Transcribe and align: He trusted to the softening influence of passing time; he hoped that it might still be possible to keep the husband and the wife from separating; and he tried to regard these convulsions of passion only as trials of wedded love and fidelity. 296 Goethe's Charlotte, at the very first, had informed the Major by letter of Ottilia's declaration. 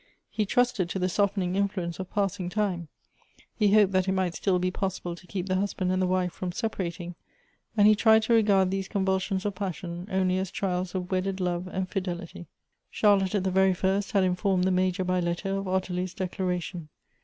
He 0.31 0.47
trusted 0.47 0.89
to 0.89 0.97
the 0.97 1.07
softening 1.07 1.55
influence 1.55 1.99
of 1.99 2.09
passing 2.09 2.49
time; 2.49 2.87
he 3.53 3.71
hoped 3.75 3.91
that 3.93 4.07
it 4.07 4.13
might 4.13 4.33
still 4.33 4.57
be 4.57 4.71
possible 4.71 5.15
to 5.15 5.27
keep 5.27 5.45
the 5.45 5.57
husband 5.57 5.91
and 5.91 6.01
the 6.01 6.07
wife 6.07 6.33
from 6.33 6.51
separating; 6.51 7.13
and 7.77 7.87
he 7.87 7.93
tried 7.93 8.23
to 8.23 8.33
regard 8.33 8.71
these 8.71 8.87
convulsions 8.87 9.45
of 9.45 9.53
passion 9.53 10.07
only 10.09 10.39
as 10.39 10.49
trials 10.49 10.95
of 10.95 11.11
wedded 11.11 11.39
love 11.39 11.67
and 11.67 11.87
fidelity. 11.87 12.47
296 12.91 12.91
Goethe's 12.91 12.99
Charlotte, 12.99 13.35
at 13.35 13.43
the 13.43 13.51
very 13.61 13.73
first, 13.75 14.11
had 14.13 14.23
informed 14.23 14.63
the 14.63 14.71
Major 14.71 15.03
by 15.03 15.19
letter 15.19 15.55
of 15.55 15.67
Ottilia's 15.67 16.15
declaration. 16.15 16.89